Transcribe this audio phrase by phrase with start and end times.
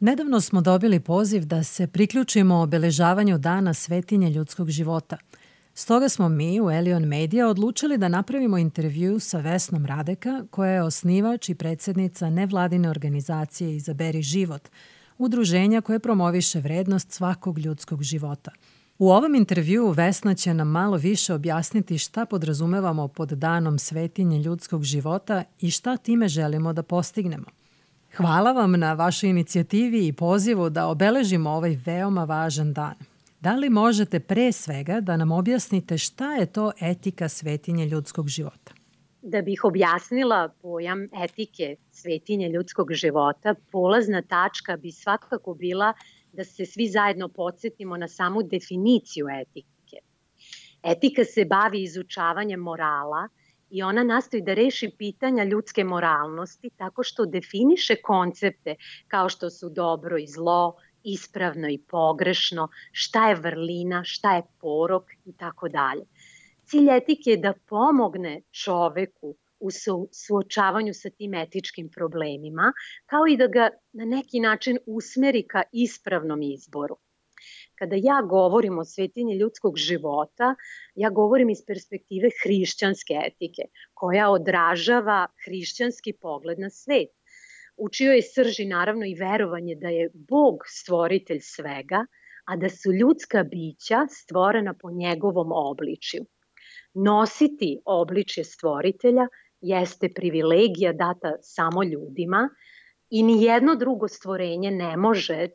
[0.00, 5.16] Nedavno smo dobili poziv da se priključimo obeležavanju dana svetinje ljudskog života.
[5.74, 10.82] Stoga smo mi u Elion Media odlučili da napravimo intervju sa Vesnom Radeka, koja je
[10.82, 14.68] osnivač i predsednica nevladine organizacije Izaberi život,
[15.18, 18.50] udruženja koje promoviše vrednost svakog ljudskog života.
[18.98, 24.84] U ovom intervju Vesna će nam malo više objasniti šta podrazumevamo pod danom svetinje ljudskog
[24.84, 27.59] života i šta time želimo da postignemo.
[28.20, 32.94] Hvala vam na vašoj inicijativi i pozivu da obeležimo ovaj veoma važan dan.
[33.40, 38.72] Da li možete pre svega da nam objasnite šta je to etika svetinje ljudskog života?
[39.22, 45.92] Da bih objasnila pojam etike svetinje ljudskog života, polazna tačka bi svakako bila
[46.32, 49.96] da se svi zajedno podsjetimo na samu definiciju etike.
[50.82, 53.28] Etika se bavi izučavanjem morala–
[53.70, 58.74] i ona nastoji da reši pitanja ljudske moralnosti tako što definiše koncepte
[59.08, 65.04] kao što su dobro i zlo, ispravno i pogrešno, šta je vrlina, šta je porok
[65.24, 66.04] i tako dalje.
[66.64, 69.70] Cilj etike je da pomogne čoveku u
[70.12, 72.72] suočavanju sa tim etičkim problemima,
[73.06, 76.96] kao i da ga na neki način usmeri ka ispravnom izboru.
[77.80, 80.54] Kada ja govorim o svetinji ljudskog života,
[80.94, 83.62] ja govorim iz perspektive hrišćanske etike,
[83.94, 87.08] koja odražava hrišćanski pogled na svet.
[87.76, 92.04] U čijoj srži naravno i verovanje da je Bog stvoritelj svega,
[92.44, 96.24] a da su ljudska bića stvorena po njegovom obličju.
[96.94, 99.26] Nositi obličje stvoritelja
[99.60, 102.48] jeste privilegija data samo ljudima
[103.10, 105.48] i ni jedno drugo stvorenje ne može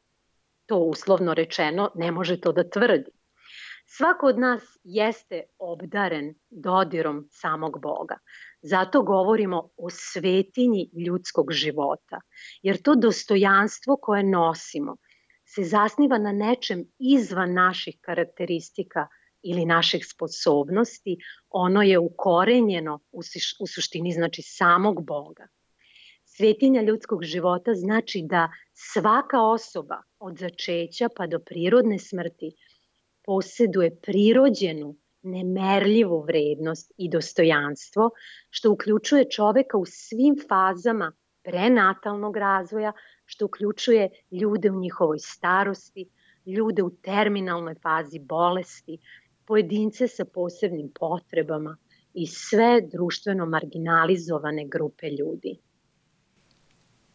[0.65, 3.11] to uslovno rečeno ne može to da tvrdi.
[3.87, 8.17] Svako od nas jeste obdaren dodirom samog Boga.
[8.61, 12.21] Zato govorimo o svetinji ljudskog života,
[12.61, 14.95] jer to dostojanstvo koje nosimo
[15.45, 19.07] se zasniva na nečem izvan naših karakteristika
[19.43, 21.17] ili naših sposobnosti,
[21.49, 22.99] ono je ukorenjeno
[23.59, 25.47] u suštini znači samog Boga.
[26.23, 32.51] Svetinja ljudskog života znači da svaka osoba od začeća pa do prirodne smrti
[33.25, 38.09] poseduje prirođenu, nemerljivu vrednost i dostojanstvo,
[38.49, 41.11] što uključuje čoveka u svim fazama
[41.43, 42.91] prenatalnog razvoja,
[43.25, 46.09] što uključuje ljude u njihovoj starosti,
[46.45, 48.97] ljude u terminalnoj fazi bolesti,
[49.45, 51.77] pojedince sa posebnim potrebama
[52.13, 55.57] i sve društveno marginalizovane grupe ljudi.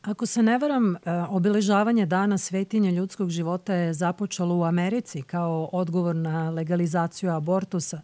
[0.03, 5.69] Ako se ne varam, e, obeležavanje dana svetinja ljudskog života je započelo u Americi kao
[5.73, 8.01] odgovor na legalizaciju abortusa.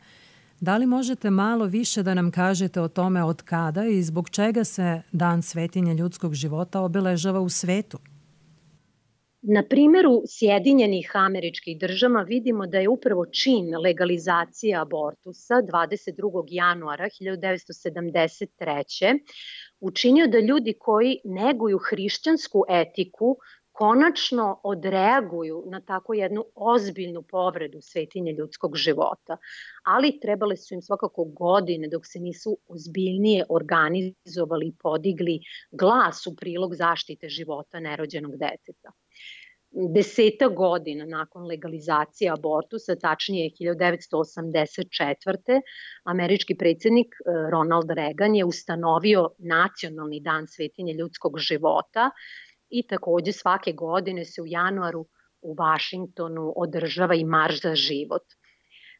[0.61, 4.65] Da li možete malo više da nam kažete o tome od kada i zbog čega
[4.65, 7.99] se dan svetinja ljudskog života obeležava u svetu?
[9.49, 16.45] Na primeru Sjedinjenih američkih država vidimo da je upravo čin legalizacije abortusa 22.
[16.51, 19.19] januara 1973
[19.81, 23.37] učinio da ljudi koji neguju hrišćansku etiku
[23.77, 29.37] konačno odreaguju na tako jednu ozbiljnu povredu svetinje ljudskog života.
[29.85, 36.37] Ali trebale su im svakako godine dok se nisu ozbiljnije organizovali i podigli glas u
[36.37, 38.93] prilog zaštite života nerođenog deteta
[39.77, 45.61] deseta godina nakon legalizacije abortusa, tačnije 1984.
[46.05, 47.15] američki predsednik e,
[47.51, 52.11] Ronald Reagan je ustanovio nacionalni dan svetinje ljudskog života
[52.71, 55.07] i takođe svake godine se u januaru
[55.43, 58.23] u Vašingtonu održava i marš za život.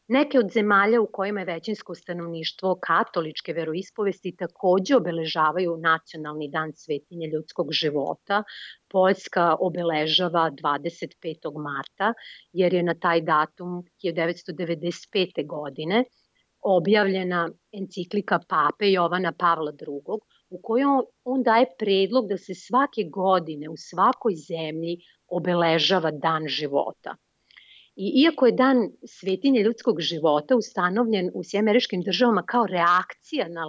[0.09, 7.27] Neke od zemalja u kojima je većinsko stanovništvo katoličke veroispovesti takođe obeležavaju nacionalni dan svetinje
[7.33, 8.43] ljudskog života.
[8.91, 11.61] Poljska obeležava 25.
[11.63, 12.13] marta,
[12.53, 15.47] jer je na taj datum 1995.
[15.47, 16.03] godine
[16.61, 23.69] objavljena enciklika pape Jovana Pavla II, u kojoj on daje predlog da se svake godine
[23.69, 27.15] u svakoj zemlji obeležava dan života.
[27.95, 33.63] I iako je dan svetinje ljudskog života ustanovljen u američkim državama kao reakcija na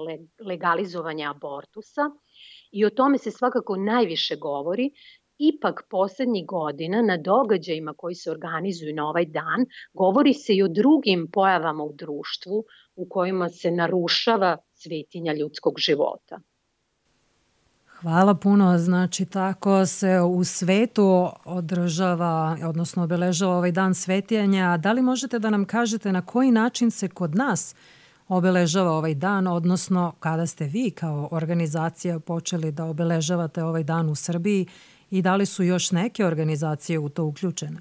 [0.46, 2.10] legalizovanje abortusa
[2.72, 4.90] i o tome se svakako najviše govori,
[5.38, 10.68] ipak poslednjih godina na događajima koji se organizuju na ovaj dan govori se i o
[10.68, 12.64] drugim pojavama u društvu
[12.96, 16.40] u kojima se narušava svetinja ljudskog života.
[18.02, 18.78] Hvala puno.
[18.78, 24.76] Znači, tako se u svetu održava, odnosno obeležava ovaj dan svetijanja.
[24.76, 27.74] Da li možete da nam kažete na koji način se kod nas
[28.28, 34.14] obeležava ovaj dan, odnosno kada ste vi kao organizacija počeli da obeležavate ovaj dan u
[34.14, 34.66] Srbiji
[35.10, 37.78] i da li su još neke organizacije u to uključene?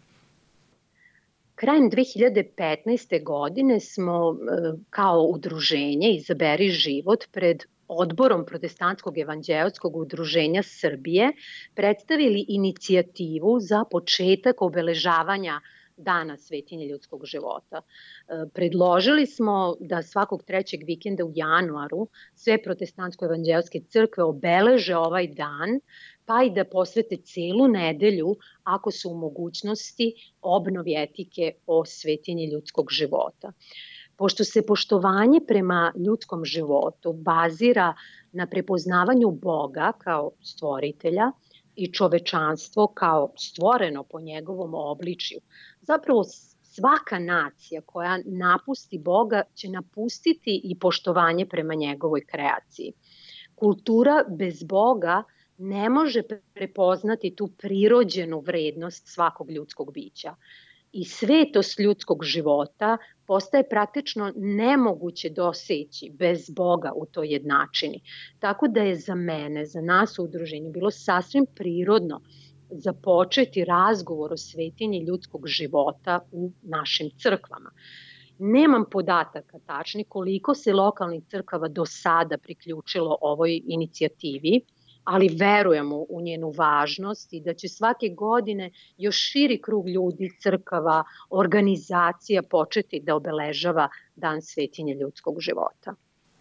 [1.56, 3.24] Krajem 2015.
[3.24, 11.32] godine smo e, kao udruženje Izaberi život pred odborom Protestantskog evanđelskog udruženja Srbije
[11.76, 15.62] predstavili inicijativu za početak obeležavanja
[15.98, 17.82] dana svetinje ljudskog života.
[17.82, 25.80] E, predložili smo da svakog trećeg vikenda u januaru sve protestantsko-evanđelske crkve obeleže ovaj dan,
[26.26, 32.92] pa i da posvete celu nedelju, ako su u mogućnosti, obnovi etike o svetinji ljudskog
[32.92, 33.52] života.
[34.18, 37.94] Pošto se poštovanje prema ljudskom životu bazira
[38.32, 41.32] na prepoznavanju Boga kao stvoritelja,
[41.78, 45.40] i čovečanstvo kao stvoreno po njegovom obličju.
[45.82, 46.24] Zapravo
[46.64, 52.94] svaka nacija koja napusti Boga će napustiti i poštovanje prema njegovoj kreaciji.
[53.56, 55.24] Kultura bez Boga
[55.58, 56.22] ne može
[56.54, 60.36] prepoznati tu prirođenu vrednost svakog ljudskog bića
[60.98, 62.98] i svetost ljudskog života
[63.28, 68.02] postaje praktično nemoguće doseći bez Boga u toj jednačini.
[68.40, 72.22] Tako da je za mene, za nas u udruženju, bilo sasvim prirodno
[72.70, 77.72] započeti razgovor o svetinji ljudskog života u našim crkvama.
[78.40, 84.62] Nemam podataka tačni koliko se lokalnih crkava do sada priključilo ovoj inicijativi,
[85.08, 91.04] ali verujemo u njenu važnost i da će svake godine još širi krug ljudi, crkava,
[91.30, 95.96] organizacija početi da obeležava Dan svetinje ljudskog života.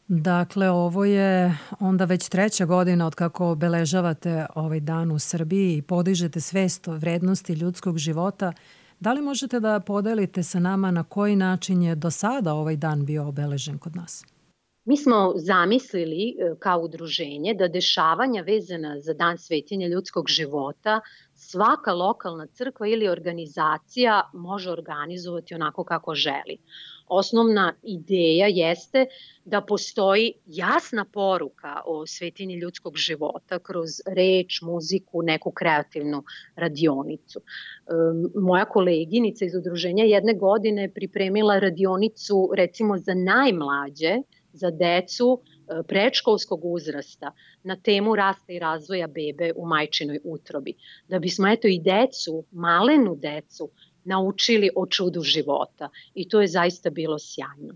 [0.09, 5.83] Dakle, ovo je onda već treća godina od kako obeležavate ovaj dan u Srbiji i
[5.83, 8.53] podižete svest o vrednosti ljudskog života.
[9.01, 13.05] Da li možete da podelite sa nama na koji način je do sada ovaj dan
[13.05, 14.25] bio obeležen kod nas?
[14.87, 21.01] Mi smo zamislili e, kao udruženje da dešavanja vezana za Dan svetinja ljudskog života
[21.35, 26.59] svaka lokalna crkva ili organizacija može organizovati onako kako želi.
[27.09, 29.07] Osnovna ideja jeste
[29.45, 36.25] da postoji jasna poruka o svetinji ljudskog života kroz reč, muziku, neku kreativnu
[36.57, 37.41] radionicu.
[38.35, 44.17] Moja koleginica iz udruženja jedne godine pripremila radionicu recimo za najmlađe,
[44.57, 47.33] za decu e, predškolskog uzrasta
[47.63, 50.75] na temu rasta i razvoja bebe u majčinoj utrobi.
[51.09, 53.71] Da bismo eto i decu, malenu decu,
[54.05, 57.75] naučili o čudu života i to je zaista bilo sjajno.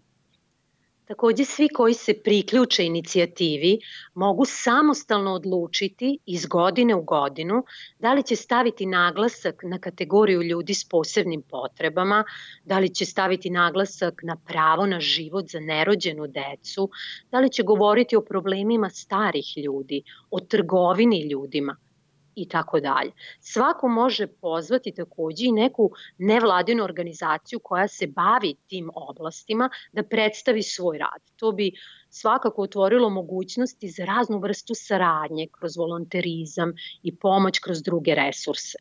[1.10, 3.78] Takođe, svi koji se priključe inicijativi
[4.14, 7.64] mogu samostalno odlučiti iz godine u godinu
[7.98, 12.24] da li će staviti naglasak na kategoriju ljudi s posebnim potrebama,
[12.64, 16.90] da li će staviti naglasak na pravo na život za nerođenu decu,
[17.30, 21.76] da li će govoriti o problemima starih ljudi, o trgovini ljudima–
[22.34, 23.12] i tako dalje.
[23.40, 30.62] Svako može pozvati takođe i neku nevladinu organizaciju koja se bavi tim oblastima da predstavi
[30.62, 31.22] svoj rad.
[31.36, 31.72] To bi
[32.10, 36.72] svakako otvorilo mogućnosti za raznu vrstu saradnje kroz volonterizam
[37.02, 38.78] i pomoć kroz druge resurse.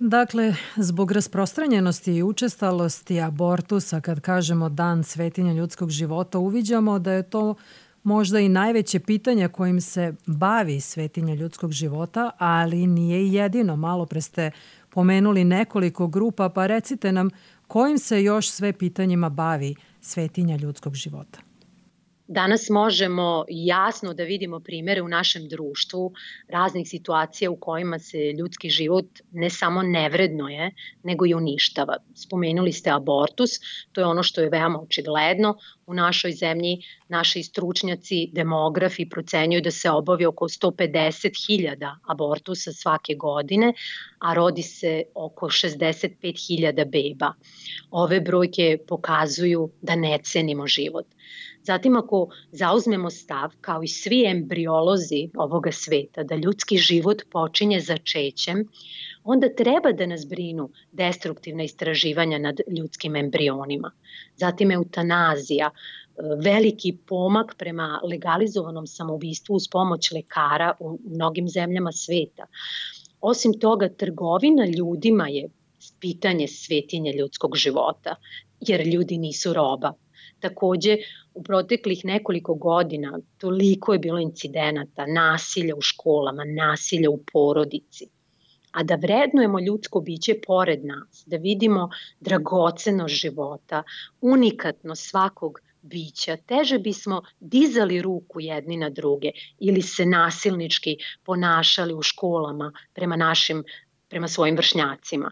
[0.00, 7.30] Dakle, zbog rasprostranjenosti i učestalosti abortusa, kad kažemo dan svetinja ljudskog života, uviđamo da je
[7.30, 7.54] to
[8.08, 13.76] možda i najveće pitanje kojim se bavi svetinja ljudskog života, ali nije jedino.
[13.76, 14.50] Malo pre ste
[14.90, 17.30] pomenuli nekoliko grupa, pa recite nam
[17.66, 21.47] kojim se još sve pitanjima bavi svetinja ljudskog života.
[22.30, 26.12] Danas možemo jasno da vidimo primere u našem društvu
[26.48, 30.70] raznih situacija u kojima se ljudski život ne samo nevredno je,
[31.02, 31.96] nego i uništava.
[32.14, 33.50] Spomenuli ste abortus,
[33.92, 35.56] to je ono što je veoma očigledno.
[35.86, 43.72] U našoj zemlji naši stručnjaci, demografi procenjuju da se obavi oko 150.000 abortusa svake godine,
[44.18, 47.32] a rodi se oko 65.000 beba.
[47.90, 51.06] Ove brojke pokazuju da ne cenimo život.
[51.68, 58.62] Zatim ako zauzmemo stav, kao i svi embriolozi ovoga sveta, da ljudski život počinje začećem,
[59.24, 63.90] onda treba da nas brinu destruktivna istraživanja nad ljudskim embrionima.
[64.36, 65.70] Zatim eutanazija,
[66.44, 72.46] veliki pomak prema legalizovanom samoubistvu uz pomoć lekara u mnogim zemljama sveta.
[73.20, 75.48] Osim toga, trgovina ljudima je
[76.00, 78.16] pitanje svetinja ljudskog života,
[78.60, 79.92] jer ljudi nisu roba.
[80.40, 80.96] Takođe,
[81.38, 88.08] u proteklih nekoliko godina toliko je bilo incidenata, nasilja u školama, nasilja u porodici.
[88.72, 91.88] A da vrednujemo ljudsko biće pored nas, da vidimo
[92.20, 93.82] dragoceno života,
[94.20, 102.02] unikatno svakog bića, teže bismo dizali ruku jedni na druge ili se nasilnički ponašali u
[102.02, 103.64] školama prema našim
[104.08, 105.30] prema svojim vršnjacima.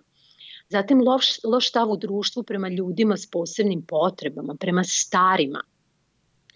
[0.68, 5.62] Zatim loš, loš stav u društvu prema ljudima s posebnim potrebama, prema starima.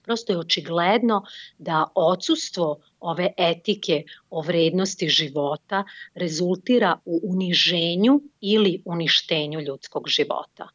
[0.04, 1.22] Prosto je očigledno
[1.58, 10.68] da odsustvo ove etike o vrednosti života rezultira u uniženju ili uništenju ljudskog života.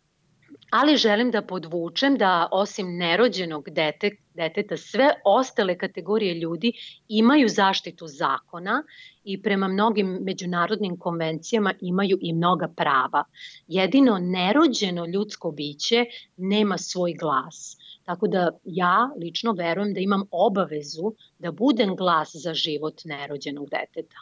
[0.70, 6.72] Ali želim da podvučem da osim nerođenog dete, deteta sve ostale kategorije ljudi
[7.08, 8.84] imaju zaštitu zakona
[9.26, 13.24] i prema mnogim međunarodnim konvencijama imaju i mnoga prava.
[13.68, 16.06] Jedino nerođeno ljudsko biće
[16.38, 17.78] nema svoj glas.
[18.04, 24.18] Tako da ja lično verujem da imam obavezu da budem glas za život nerođenog deteta.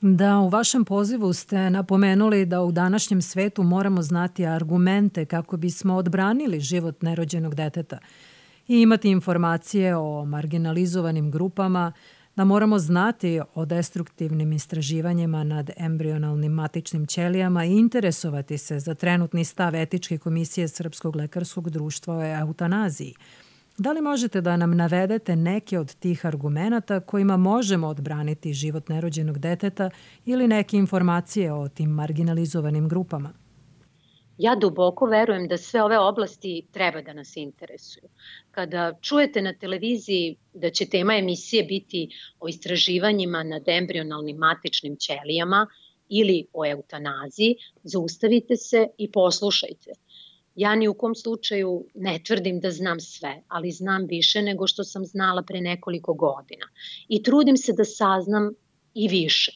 [0.00, 5.94] Da, u vašem pozivu ste napomenuli da u današnjem svetu moramo znati argumente kako bismo
[5.94, 7.98] odbranili život nerođenog deteta
[8.68, 11.92] i imati informacije o marginalizovanim grupama,
[12.36, 19.44] da moramo znati o destruktivnim istraživanjima nad embrionalnim matičnim ćelijama i interesovati se za trenutni
[19.44, 23.14] stav Etičke komisije Srpskog lekarskog društva o eutanaziji–
[23.78, 29.38] Da li možete da nam navedete neke od tih argumenta kojima možemo odbraniti život nerođenog
[29.38, 29.90] deteta
[30.24, 33.32] ili neke informacije o tim marginalizovanim grupama?
[34.38, 38.08] Ja duboko verujem da sve ove oblasti treba da nas interesuju.
[38.50, 42.08] Kada čujete na televiziji da će tema emisije biti
[42.40, 45.66] o istraživanjima nad embrionalnim matičnim ćelijama
[46.08, 49.92] ili o eutanaziji, zaustavite se i poslušajte–
[50.54, 54.84] Ja ni u kom slučaju ne tvrdim da znam sve, ali znam više nego što
[54.84, 56.66] sam znala pre nekoliko godina.
[57.08, 58.52] I trudim se da saznam
[58.94, 59.52] i više.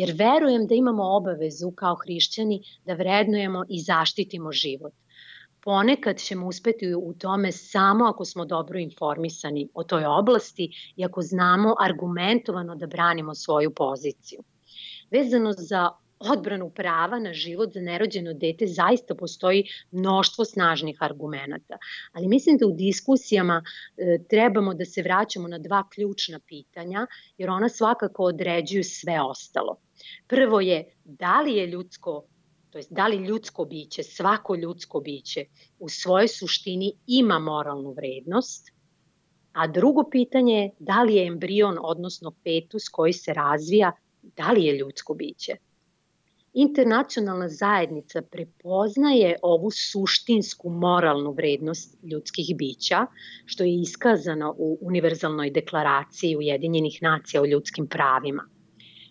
[0.00, 4.92] Jer verujem da imamo obavezu kao hrišćani da vrednujemo i zaštitimo život.
[5.64, 11.22] Ponekad ćemo uspeti u tome samo ako smo dobro informisani o toj oblasti i ako
[11.22, 14.42] znamo argumentovano da branimo svoju poziciju.
[15.10, 15.90] Vezano za
[16.20, 21.78] odbranu prava na život za nerođeno dete zaista postoji mnoštvo snažnih argumenta.
[22.12, 27.06] Ali mislim da u diskusijama e, trebamo da se vraćamo na dva ključna pitanja,
[27.38, 29.80] jer ona svakako određuju sve ostalo.
[30.26, 32.26] Prvo je da li je ljudsko
[32.70, 35.44] to jest da li ljudsko biće, svako ljudsko biće
[35.78, 38.70] u svojoj suštini ima moralnu vrednost,
[39.52, 44.64] a drugo pitanje je da li je embrion, odnosno fetus koji se razvija, da li
[44.64, 45.56] je ljudsko biće
[46.52, 53.06] internacionalna zajednica prepoznaje ovu suštinsku moralnu vrednost ljudskih bića,
[53.46, 58.48] što je iskazano u Univerzalnoj deklaraciji Ujedinjenih nacija o ljudskim pravima.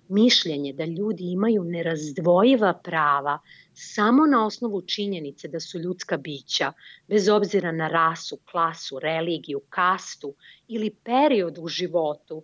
[0.08, 3.39] Mišljenje da ljudi imaju nerazdvojiva prava
[3.74, 6.74] samo na osnovu činjenice da su ljudska bića,
[7.08, 10.34] bez obzira na rasu, klasu, religiju, kastu
[10.67, 12.43] ili period u životu,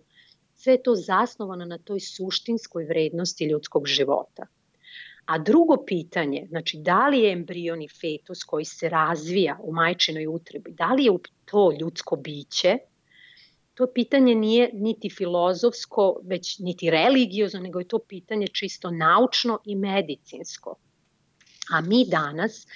[0.54, 4.46] sve je to zasnovano na toj suštinskoj vrednosti ljudskog života.
[5.26, 10.26] A drugo pitanje, znači da li je embrion i fetus koji se razvija u majčinoj
[10.26, 11.12] utrebi, da li je
[11.44, 12.78] to ljudsko biće,
[13.74, 19.76] to pitanje nije niti filozofsko, već niti religiozno, nego je to pitanje čisto naučno i
[19.76, 20.74] medicinsko.
[21.70, 22.66] A mi danas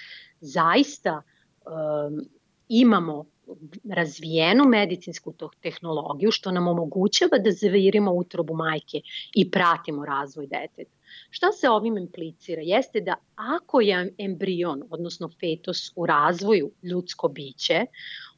[0.40, 2.20] zaista um,
[2.68, 3.24] imamo
[3.84, 9.00] razvijenu medicinsku tehnologiju što nam omogućava da zavirimo utrobu majke
[9.34, 10.99] i pratimo razvoj deteta.
[11.30, 12.62] Šta se ovim implicira?
[12.62, 17.86] Jeste da ako je embrion, odnosno fetus u razvoju ljudsko biće,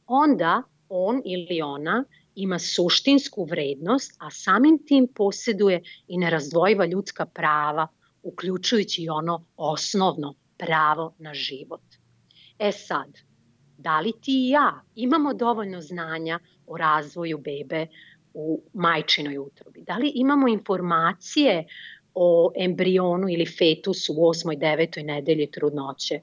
[0.07, 7.87] onda on ili ona ima suštinsku vrednost, a samim tim posjeduje i nerazdvojiva ljudska prava,
[8.23, 11.81] uključujući i ono osnovno pravo na život.
[12.59, 13.19] E sad,
[13.77, 17.87] da li ti i ja imamo dovoljno znanja o razvoju bebe
[18.33, 19.83] u majčinoj utrobi?
[19.87, 21.67] Da li imamo informacije
[22.15, 26.19] o embrionu ili fetusu u osmoj, devetoj nedelji trudnoće?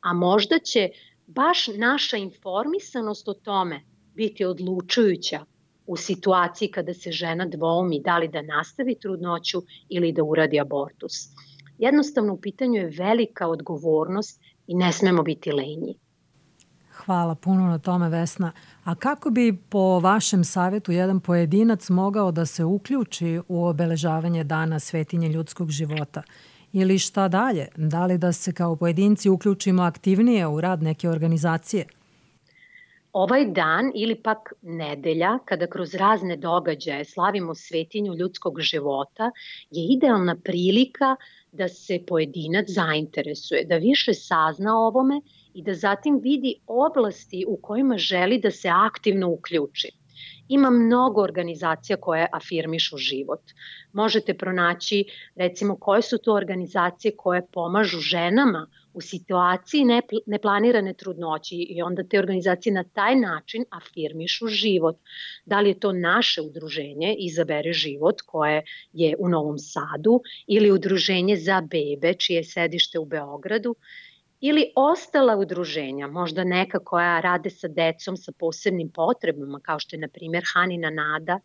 [0.00, 0.88] A možda će
[1.26, 3.80] baš naša informisanost o tome
[4.14, 5.44] biti odlučujuća
[5.86, 11.14] u situaciji kada se žena dvoumi da li da nastavi trudnoću ili da uradi abortus.
[11.78, 15.94] Jednostavno u pitanju je velika odgovornost i ne smemo biti lenji.
[17.10, 18.52] Hvala puno na tome, Vesna.
[18.84, 24.78] A kako bi po vašem savjetu jedan pojedinac mogao da se uključi u obeležavanje dana
[24.78, 26.22] svetinje ljudskog života?
[26.72, 27.68] Ili šta dalje?
[27.76, 31.86] Da li da se kao pojedinci uključimo aktivnije u rad neke organizacije?
[33.12, 39.30] Ovaj dan ili pak nedelja, kada kroz razne događaje slavimo svetinju ljudskog života,
[39.70, 41.16] je idealna prilika
[41.52, 45.20] da se pojedinac zainteresuje, da više sazna o ovome
[45.54, 50.00] i da zatim vidi oblasti u kojima želi da se aktivno uključi.
[50.48, 53.40] Ima mnogo organizacija koje afirmišu život.
[53.92, 55.04] Možete pronaći
[55.36, 59.84] recimo koje su to organizacije koje pomažu ženama u situaciji
[60.26, 64.96] neplanirane trudnoći i onda te organizacije na taj način afirmišu život.
[65.44, 71.36] Da li je to naše udruženje Izabere život koje je u Novom Sadu ili udruženje
[71.36, 73.74] za bebe čije je sedište u Beogradu
[74.40, 80.00] ili ostala udruženja, možda neka koja rade sa decom sa posebnim potrebama, kao što je
[80.00, 81.40] na primjer Hanina Nada,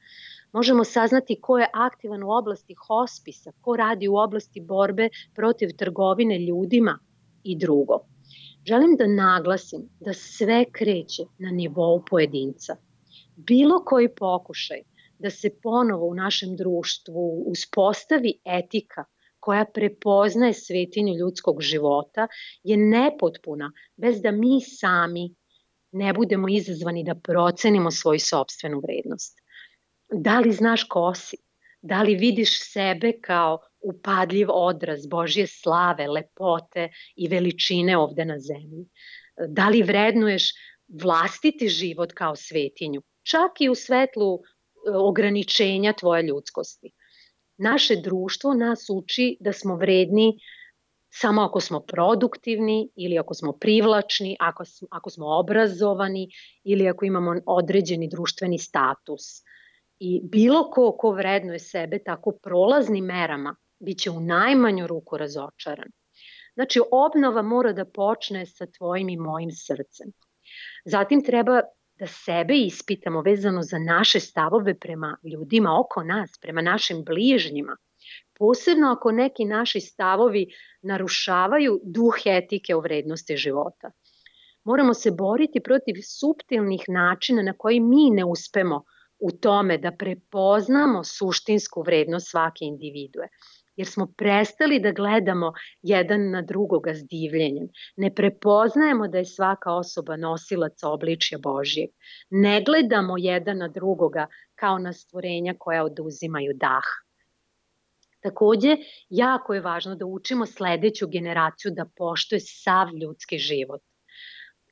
[0.54, 6.40] možemo saznati ko je aktivan u oblasti hospisa, ko radi u oblasti borbe protiv trgovine
[6.40, 7.00] ljudima
[7.44, 8.00] i drugo.
[8.66, 12.76] Želim da naglasim da sve kreće na nivou pojedinca.
[13.36, 14.82] Bilo koji pokušaj
[15.20, 19.06] da se ponovo u našem društvu uspostavi etika
[19.46, 22.28] koja prepoznaje svetinju ljudskog života
[22.64, 25.30] je nepotpuna bez da mi sami
[25.92, 29.38] ne budemo izazvani da procenimo svoju sobstvenu vrednost.
[30.10, 31.38] Da li znaš ko si?
[31.82, 38.88] Da li vidiš sebe kao upadljiv odraz Božje slave, lepote i veličine ovde na zemlji?
[39.48, 40.50] Da li vrednuješ
[40.88, 46.95] vlastiti život kao svetinju, čak i u svetlu e, ograničenja tvoje ljudskosti?
[47.58, 50.40] Naše društvo nas uči da smo vredni
[51.10, 56.30] samo ako smo produktivni ili ako smo privlačni, ako, ako smo obrazovani
[56.64, 59.24] ili ako imamo određeni društveni status.
[60.00, 65.92] I bilo ko ko vrednuje sebe tako prolaznim merama biće u najmanju ruku razočaran.
[66.54, 70.12] Znači, obnova mora da počne sa tvojim i mojim srcem.
[70.86, 71.62] Zatim treba
[72.00, 77.78] da sebe ispitamo vezano za naše stavove prema ljudima oko nas, prema našim bližnjima.
[78.40, 80.48] Posebno ako neki naši stavovi
[80.82, 83.92] narušavaju duh etike o vrednosti života.
[84.64, 88.84] Moramo se boriti protiv subtilnih načina na koji mi ne uspemo
[89.20, 93.28] u tome da prepoznamo suštinsku vrednost svake individue
[93.76, 97.68] jer smo prestali da gledamo jedan na drugoga s divljenjem.
[97.96, 101.90] Ne prepoznajemo da je svaka osoba nosilac obličja Božjeg.
[102.30, 106.84] Ne gledamo jedan na drugoga kao na stvorenja koja oduzimaju dah.
[108.22, 108.78] Takođe,
[109.10, 113.82] jako je važno da učimo sledeću generaciju da poštuje sav ljudski život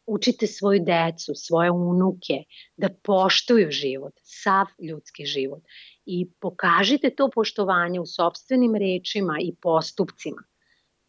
[0.05, 2.43] učite svoju decu, svoje unuke
[2.77, 5.63] da poštuju život, sav ljudski život
[6.05, 10.43] i pokažite to poštovanje u sobstvenim rečima i postupcima.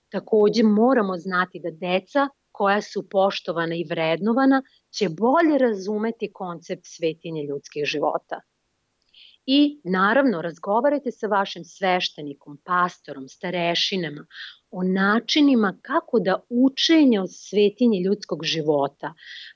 [0.08, 7.42] Takođe moramo znati da deca koja su poštovana i vrednovana će bolje razumeti koncept svetinje
[7.42, 8.40] ljudskih života.
[9.46, 14.26] I naravno razgovarajte sa vašim sveštenikom, pastorom, starešinama
[14.70, 19.14] o načinima kako da učenje o svetinji ljudskog života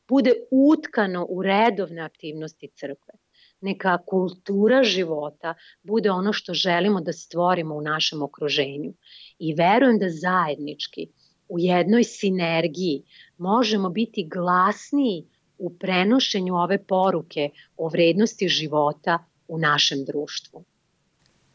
[0.08, 3.14] bude utkano u redovne aktivnosti crkve
[3.60, 8.92] neka kultura života bude ono što želimo da stvorimo u našem okruženju.
[9.38, 11.06] I verujem da zajednički,
[11.48, 13.02] u jednoj sinergiji,
[13.38, 15.26] možemo biti glasniji
[15.58, 20.64] u prenošenju ove poruke o vrednosti života u našem društvu.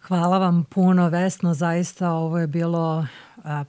[0.01, 3.08] Hvala vam puno Vesno, zaista ovo je bilo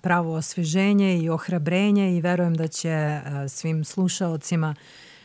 [0.01, 4.75] pravo osveženje i ohrabrenje i verujem da će svim slušaocima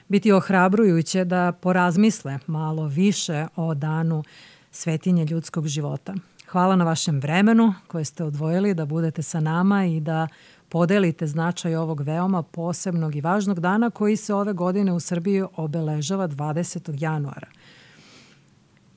[0.08, 4.24] biti ohrabrujuće da porazmisle malo više o danu
[4.72, 6.14] svetinje ljudskog života.
[6.48, 10.28] Hvala na vašem vremenu koje ste odvojili da budete sa nama i da
[10.70, 16.28] podelite značaj ovog veoma posebnog i važnog dana koji se ove godine u Srbiji obeležava
[16.28, 17.02] 20.
[17.02, 17.48] januara.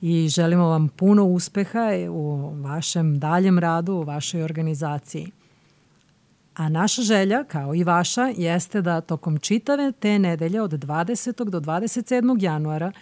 [0.02, 5.30] I želimo vam puno uspeha u vašem daljem radu, u vašoj organizaciji.
[6.54, 11.44] A naša želja, kao i vaša, jeste da tokom čitave te nedelje od 20.
[11.44, 12.42] do 27.
[12.42, 12.92] januara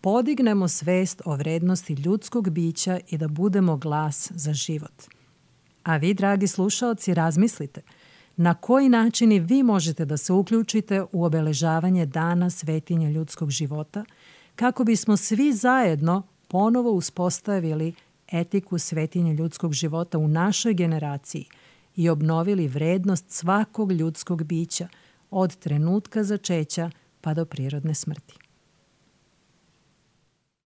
[0.00, 5.02] podignemo svest o vrednosti ljudskog bića i da budemo glas za život.
[5.82, 7.82] A vi, dragi slušaoci, razmislite
[8.36, 14.04] na koji način i vi možete da se uključite u obeležavanje dana svetinja ljudskog života
[14.56, 17.94] kako bismo svi zajedno ponovo uspostavili
[18.32, 21.44] etiku svetinja ljudskog života u našoj generaciji–
[21.98, 24.88] i obnovili vrednost svakog ljudskog bića
[25.30, 28.34] od trenutka začeća pa do prirodne smrti.